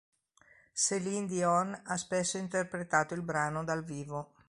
[0.73, 4.33] Céline Dion ha spesso interpretato il brano dal vivo.